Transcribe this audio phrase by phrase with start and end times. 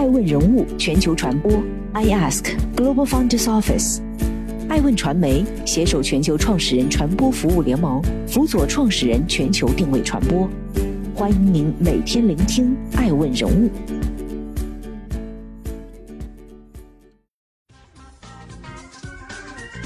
[0.00, 1.52] 爱问人物全球传播
[1.92, 4.00] ，I Ask Global Founders Office，
[4.66, 10.48] 爱问传媒携手全球创始人传播服务联盟，辅佐创始人全球定位传播。
[11.14, 13.70] 欢迎您每天聆听爱问人物。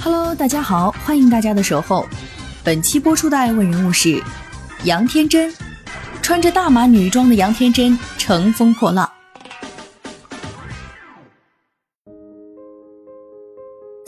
[0.00, 2.06] Hello，大家好，欢迎大家的守候。
[2.62, 4.22] 本期播出的爱问人物是
[4.84, 5.52] 杨天真，
[6.22, 9.10] 穿着大码女装的杨天真乘风破浪。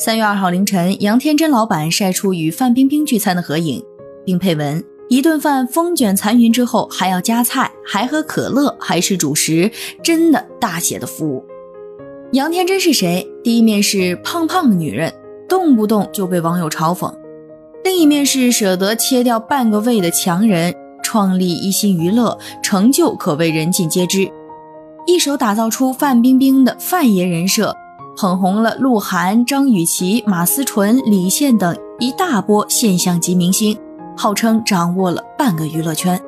[0.06, 3.84] 三月二号凌晨，杨天真老板晒出与范冰冰聚餐的合影，
[4.24, 9.68] 并配文：“一顿饭风卷残云之后还要加菜，还喝可乐，还是主食，
[10.04, 11.44] 真的大写的服务。”
[12.30, 13.26] 杨天真是谁？
[13.42, 15.12] 第一面是胖胖的女人，
[15.48, 17.12] 动不动就被网友嘲讽；
[17.82, 24.30] 另一面是舍得切掉半个胃的强人，创立一心娱乐，成就可谓人尽皆知，
[25.04, 27.76] 一手打造出范冰冰的范爷人设。
[28.16, 33.78] 捧红了鹿晗、张雨绮、马思纯、李现等一大波现象级明星，
[34.16, 36.18] 号称掌握了半个娱乐圈。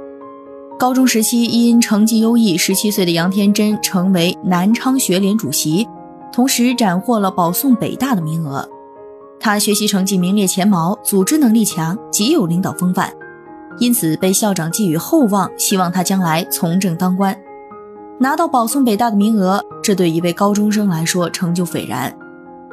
[0.78, 5.88] 高中时期因成绩优异，十七岁的杨天真成为南昌学联主席，
[6.30, 8.68] 同时斩获了保送北大的名额。
[9.40, 13.10] 他学习成绩名列前茅，组织能力强，极有领导风范，
[13.78, 17.34] 因此被校长寄予厚望，希望他将来从政当官。
[18.20, 22.12] 拿到保送北大的名额，这对一位高中生来说成就斐然。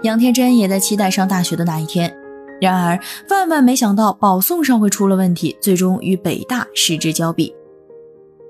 [0.01, 2.13] 杨天真也在期待上大学的那一天。
[2.59, 7.53] 然而，万万没想到保送上会出了问题，最终与北大失之交臂。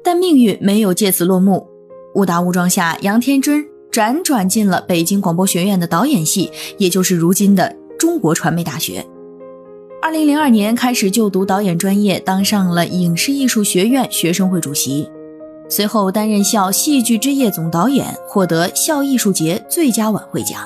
[0.03, 1.67] 但命运没有借此落幕，
[2.13, 9.05] 误打误撞下，杨天真辗转进了北京广播学院的导演系，也就是如今的中国传媒大学。
[10.01, 15.09] 二零零二年开始就读导演专业，当上了影视艺术学院学生会主席。
[15.67, 20.61] 随后担任校戏剧之夜总导演，获得校艺术节最佳晚会奖。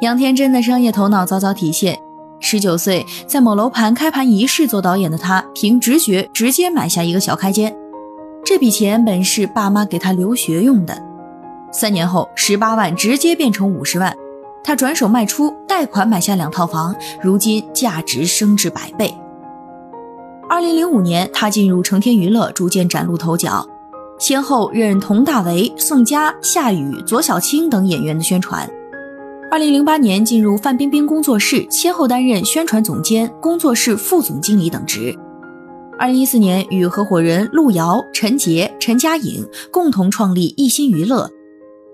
[0.00, 1.98] 杨天真的商业头脑早早体现。
[2.40, 7.74] 十九岁在某楼盘开盘仪式做导演的他，凭直觉直接买下一个小开间。
[8.44, 10.96] 这笔钱本是爸妈给他留学用的。
[11.72, 14.16] 三年后，十八万直接变成五十万，
[14.62, 19.12] 他转手卖出，贷款买下两套房，如今价值升至百倍。
[20.48, 23.66] 二零零五年，他进入成天娱乐，逐渐崭露头角。
[24.18, 28.68] 先后任佟大为、宋佳、夏雨、左小青等演员的宣传。
[29.50, 35.16] 二零零八年进入范冰冰工作室，先后担任宣传总监、工作室副总经理等职。
[35.98, 41.30] 二零一四年与合伙人陆遥、陈杰、陈嘉颖共同创立艺心娱乐，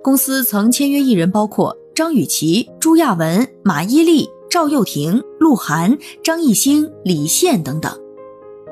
[0.02, 7.92] 公司曾签约艺人包括张雨绮、朱亚文、马伊琍、赵又廷、鹿晗、张艺兴、李现等等。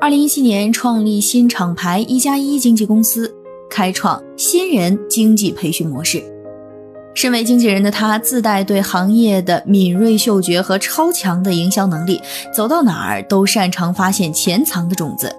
[0.00, 3.32] 二零一七年创立新厂牌一加一经纪公司。
[3.72, 6.22] 开创新人经济培训模式。
[7.14, 12.20] 身为经纪人的他，自带对行业的敏锐嗅觉和超强的营销能力，
[12.54, 15.34] 走到哪儿都擅长发现潜藏的种子。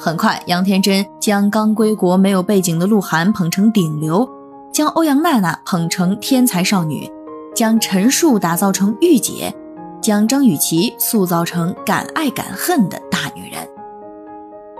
[0.00, 4.28] 很快，杨天真将刚归国没有背景的鹿晗捧成顶流，
[4.72, 7.08] 将欧阳娜娜捧成天才少女，
[7.54, 9.54] 将陈数打造成御姐，
[10.02, 13.23] 将张雨绮塑造成敢爱敢恨的大。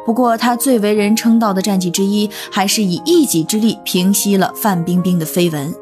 [0.06, 5.74] 不过，他最为人称道的战绩之一，还是以一己之力平息了范冰冰的绯闻。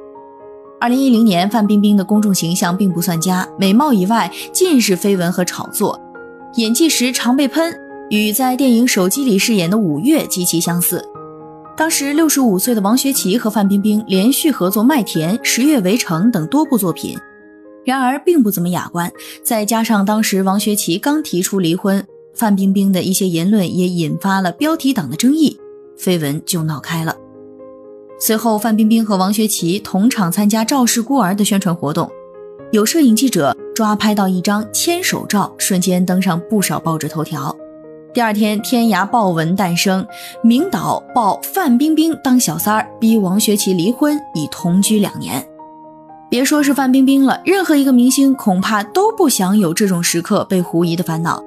[0.81, 6.01] 二零一零年，范冰冰的公众形象并不算佳，美貌以外尽是绯闻和炒作，
[6.55, 7.75] 演技时常被喷，
[8.11, 11.05] 与在电影《手机》里饰演的五月极其相似。
[11.77, 17.17] 当时六十五岁的王学圻和范冰冰连续合作《麦田》《十月围城》等多部作品，
[17.85, 19.11] 然而并不怎么雅观。
[19.43, 22.05] 再加上当时王学圻刚提出离婚。
[22.35, 25.59] 范冰冰的一些言论也引发了标题党的争议，
[25.99, 27.17] 绯闻就闹开了。
[28.19, 32.11] 随后，范冰冰和王学圻同场参加《赵氏孤儿》的宣传活动，
[32.71, 37.55] 有摄影记者抓拍到一张牵手照，瞬间登上不少报纸头条。
[38.15, 40.07] 第二天，天涯报文诞生，
[40.45, 45.45] 明导曝范冰冰当小三儿，逼王学圻离婚，已同居两年。
[46.31, 51.43] 别说是范冰冰了，任何一个明星恐怕都不想有这种时刻被狐疑的烦恼。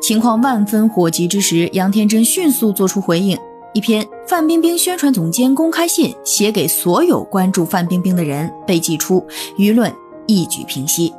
[0.00, 3.38] 情况万分火急之时，杨天真迅速做出回应。
[3.72, 9.24] 一篇范冰冰宣传总监公开信写给所有关注范冰冰的人被寄出，
[9.56, 9.92] 舆论
[10.26, 11.12] 一举平息。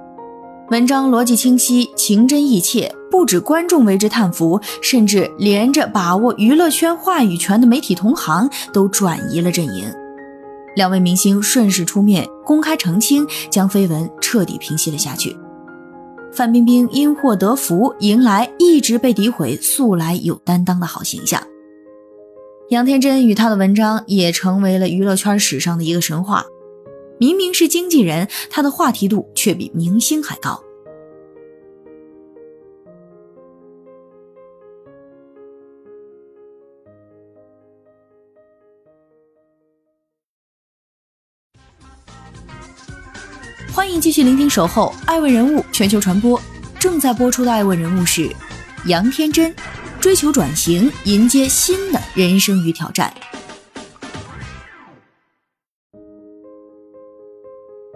[0.69, 9.86] 文章逻辑清晰，情真意切，不止观众为之叹服，甚至连着把握娱乐圈话语权的媒体同行都转移了阵营。
[10.75, 15.36] 两位明星顺势出面公开澄清，将绯闻彻底平息了下去。
[16.31, 21.42] 范冰冰因祸得福，迎来一直被诋毁、素来有担当的好形象。
[22.69, 26.45] 杨天真与他的文章也成为了娱乐圈史上的一个神话。
[27.19, 30.60] 明明是经纪人，他的话题度却比明星还高。
[43.81, 46.38] 欢迎继续聆听《守候爱问人物全球传播》，
[46.80, 48.30] 正在播出的爱问人物是
[48.86, 49.51] 杨天真，
[50.00, 53.12] 追求转型，迎接新的人生与挑战。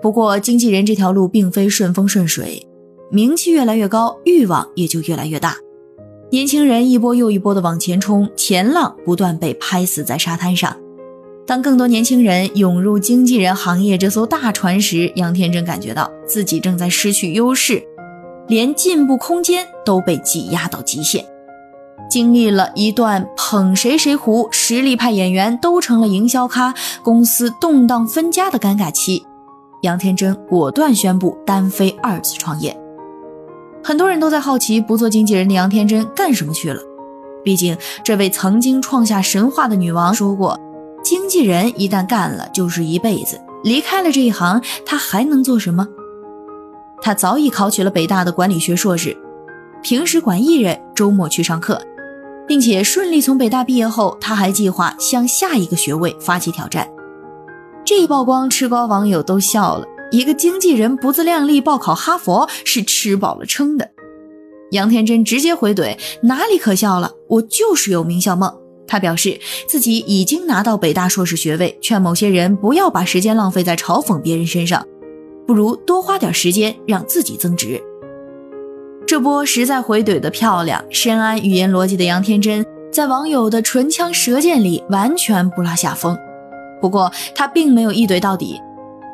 [0.02, 2.68] 不过，经纪人这条路并非顺风顺水，
[3.12, 5.56] 名气越来越高，欲望也就越来越大。
[6.32, 10.76] 年轻人一波又一波的往前冲，前浪不断被拍死在沙滩上。
[11.48, 17.84] 当更多年轻人涌入经纪人行业这艘大船时，杨天真感觉到自己正在失去优势，
[18.48, 21.24] 连进步空间都被挤压到极限。
[22.10, 29.24] 经历了一段捧谁谁糊，实力派演员都成了营销咖，公司动荡分家的尴尬期，
[29.84, 32.76] 杨天真果断宣布单飞二次创业。
[33.84, 36.82] 很多人都在好奇，不做经纪人的杨天真干什么去了？
[37.44, 40.60] 毕竟，这位曾经创下神话的女王说过。
[41.06, 45.88] 经纪人一旦干了就是一辈子，离开了这一行，他还能做什么？
[47.00, 49.16] 他早已考取了北大的管理学硕士，
[49.84, 51.80] 平时管艺人，周末去上课，
[52.48, 56.90] 并且顺利从北大毕业后，他还计划向下一个学位发起挑战。
[57.86, 63.92] 这一曝光，吃瓜网友都笑了：一个经纪人不自量力报考哈佛，是吃饱了撑的。
[64.72, 67.12] 杨天真直接回怼：哪里可笑了？
[67.28, 68.52] 我就是有名校梦。
[68.88, 74.86] 他表示自己已经拿到北大硕士学位，劝某些人不要把时间浪费在嘲讽别人身上，
[75.48, 77.82] 不如多花点时间让自己增值。
[79.08, 86.18] 这波实在回怼的漂亮，深谙语言逻辑的杨天真，在网友的唇枪舌剑里完全不落下风。
[86.82, 88.60] 不过他并没有一怼到底，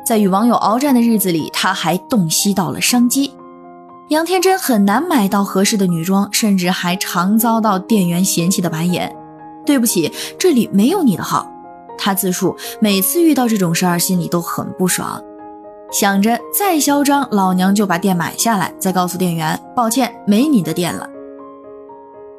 [0.06, 3.32] 在与网友鏖战的日子里，他还洞悉到了商机。
[4.08, 9.14] 杨天真很难买到合适的女装，甚至还常遭到店员嫌弃的白眼。
[9.64, 11.48] 对不起，这里没有你的号。
[11.98, 15.22] 他自述每次遇到这种事儿，心里都很不爽，
[15.92, 21.08] 想着再嚣张，老娘就把店买下来，再告诉店员抱歉，没你的店了。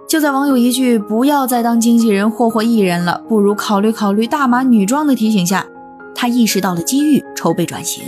[0.08, 5.66] 就在网友一句“不要再当经纪人霍霍艺人了，不如考虑考虑大码女装”的提醒下，
[6.14, 8.04] 他意识到了机遇，筹备转型。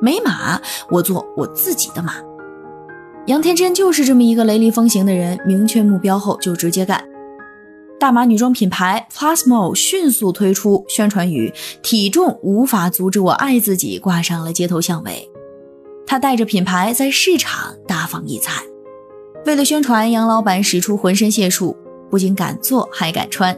[0.00, 0.60] 没码，
[0.90, 2.14] 我做我自己的码。
[3.26, 7.02] 杨天真就是这么一个雷厉风行的人，明确目标后就直接干。
[8.02, 11.54] 大码女装品牌 Plusmo 迅速推出宣传语
[11.84, 15.30] ：“体重无法阻止我爱自己”，挂上了街头巷尾。
[16.04, 18.60] 他带着品牌在市场大放异彩。
[19.46, 21.76] 为了宣传，杨老板使出浑身解数，
[22.10, 23.56] 不仅敢做还敢穿，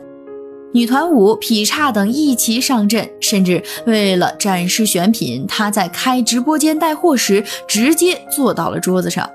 [0.75, 3.11] 女团舞、劈叉等一齐上阵。
[3.21, 9.27] 甚至为了展示选品，他在开直播间带货时直接坐到了桌子上。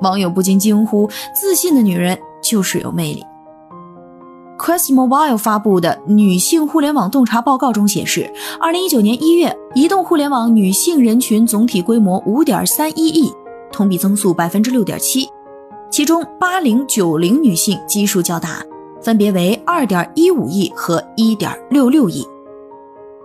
[0.00, 3.24] 网友不禁惊呼：“自信的女人就是有魅力。”
[4.58, 13.32] Quest Mobile 发布的女性互联网洞察报告中显示，二零一九年一月，移动互联网女性人群总体规模五点三一亿，
[13.70, 15.28] 同比增速百分之六点七，
[15.90, 18.60] 其中八零九零女性基数较大，
[19.00, 22.26] 分别为二点一五亿和一点六六亿。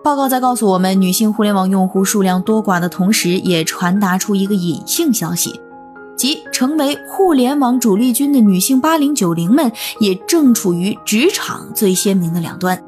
[0.04, 5.60] 报告在告诉我们，女性互联网用户数量多寡的同时，也传达出一个隐性消息。
[6.15, 12.82] 即成为互联网主力军的女性八零九零们，也正处于职场最鲜明的两端。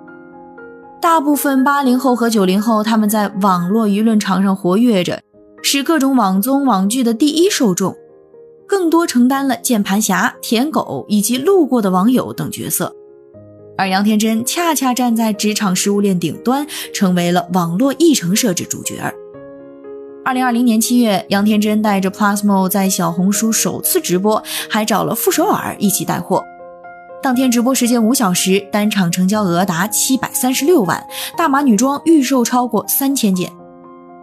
[1.01, 5.21] 大部分八零后和九零后，他们在网络舆论场上活跃着，
[5.61, 7.95] 是各种网综网剧的第一受众，
[8.67, 12.95] 更多承担了键盘侠、舔狗以及路过的网友等角色。
[13.77, 19.13] 而杨天真恰恰站在职场食物链顶端，成为了网络议程设置主角儿。
[20.25, 26.43] 二零二零年七月，杨天真带着 Plusmo 在小红书首次直播，还找了傅首尔一起带货。
[27.21, 31.05] 当天直播时间五小时，单场成交额达七百三十六万，
[31.37, 33.51] 大码女装预售超过三千件。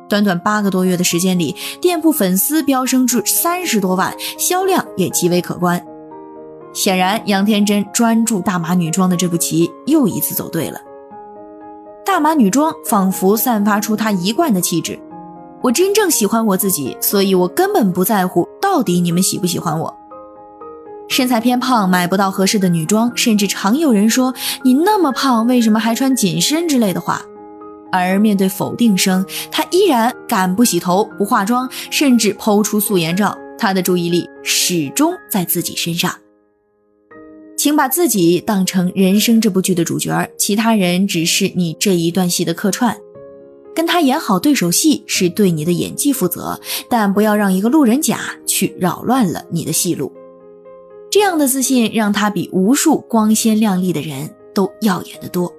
[0.08, 5.80] 短短八个多月的时间里，店铺粉丝飙升至三十多万，销量也极为可观。
[6.74, 10.80] 显然，杨天真专注大码女装的这步棋又一次走对了。
[12.04, 14.98] 大码女装仿佛散发出她一贯的气质。
[15.62, 19.96] 我真正喜欢我自己，所以我根本不在乎到底你们喜不喜欢我。
[21.08, 27.22] 身材偏胖，买不到合适的女装，甚至常有人说你那么胖，为什么还穿紧身之类的话。
[27.92, 33.36] 而面对否定声，她依然敢不洗头、不化妆，甚至抛出素颜照。
[33.58, 36.12] 她的注意力始终在自己身上。
[37.56, 42.96] 请把自己当成人生这部剧的主角，其他人只是你这一段戏的客串。
[43.74, 50.12] 跟他演好对手戏是对你的演技负责，但不要让一个路人甲去扰乱了你的戏路。
[51.10, 55.52] 这样的自信让他比无数光鲜亮丽的人都耀眼得多。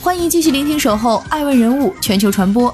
[0.00, 2.72] 欢迎继续聆听《守候爱问人物》全球传播，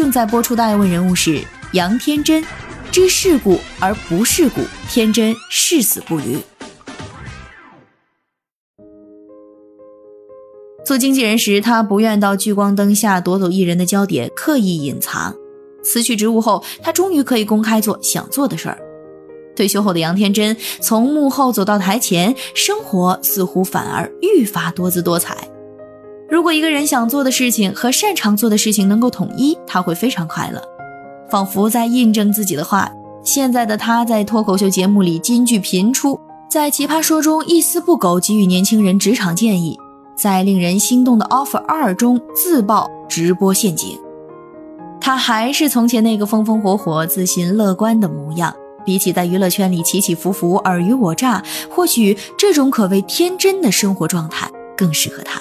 [0.00, 1.42] 正在播出的爱问人物是
[1.72, 2.42] 杨天真，
[2.90, 6.38] 知世故而不世故，天真誓死不渝。
[10.86, 15.36] 做经纪人时，他不愿到聚光灯下夺走艺人的焦点，刻意隐藏。
[15.84, 18.78] 辞去职务后，他终于可以公开做想做的事儿。
[19.54, 25.36] 退休后的杨天真从幕后走到台前，生活似乎反而愈发多姿多彩。
[26.30, 30.62] 如果一个人想做的事情和擅长做的事情能够统一，他会非常快乐，
[31.28, 32.88] 仿佛在印证自己的话。
[33.24, 36.18] 现在的他在脱口秀节目里金句频出，
[36.48, 39.76] 在《奇葩说》中一丝不苟给予年轻人职场建议，
[40.16, 43.98] 在令人心动的 offer 二中自曝直播陷阱。
[45.00, 48.54] 他还是从前那个风风火火、自信乐观的模样。
[48.82, 55.38] 比起在娱乐圈里起起伏伏、尔虞我诈，或许这种可谓天真的生活状态更适合他。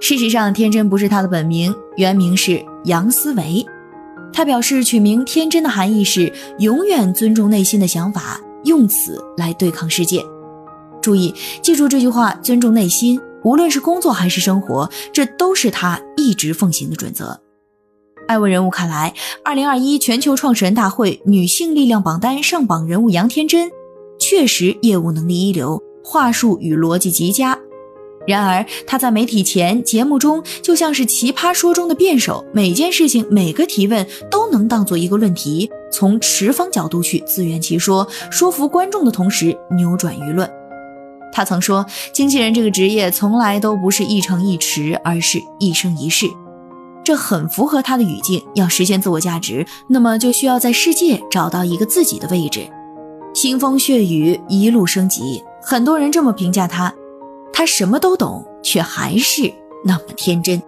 [0.00, 3.64] 事实上，天真不是他的本名，原名是杨思维。
[4.32, 10.24] 他表示，取名天真的含义是永远尊重内心的想法，用此来对抗世界。
[11.02, 17.40] 注意，记住这句话：尊重内心，无论是工作还是生活，这都是他一直奉行的准则。
[18.28, 19.14] 爱问人物看来，
[19.44, 23.70] 二零二一全球创始人大会女性力量榜单上榜人物杨天真，
[24.20, 27.58] 确实业务能力一流，话术与逻辑极佳。
[28.28, 40.46] 然而，他在媒体前、节目中就像是奇葩说中的辩手，每件事情、每个提问都能当做一个论题，从持方角度去自圆其说，说服观众的同时扭转舆论。
[41.32, 46.26] 他曾说：“经纪人这个职业从来都不是一城一池，而是一生一世。”
[47.02, 48.42] 这很符合他的语境。
[48.54, 52.68] 要实现自我价值，那么就需要在世界找到一个自己的位置。
[53.34, 55.42] 腥风血雨，一路升级。
[55.62, 56.92] 很多人这么评价他。
[57.58, 59.52] 他什么都懂，却还是
[59.84, 60.62] 那么天真。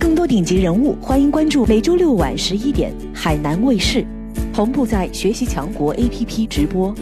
[0.00, 4.04] 更多顶级人物，欢迎关注每周六晚十一点海南卫视，
[4.52, 6.92] 同步在学习强国 APP 直播。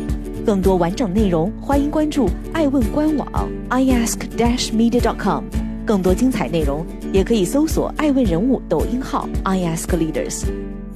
[0.44, 3.28] 更多完整内容，欢迎关注爱问官网
[3.70, 5.44] iask-media.com。
[5.86, 10.44] 更多精彩内容，也可以搜索爱问人物抖音号 iaskleaders。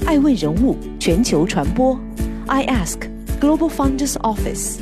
[0.04, 1.96] 爱问人物全球传播
[2.48, 2.98] ，iask
[3.40, 4.78] Global Founders Office。